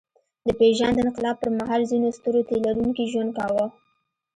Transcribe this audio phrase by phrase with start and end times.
[0.45, 3.65] د پېژاند انقلاب پر مهال ځینو سترو تيلرونکي ژوند کاوه.